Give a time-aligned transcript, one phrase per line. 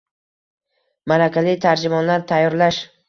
[1.11, 2.81] malakali tarjimonlar tayyorlash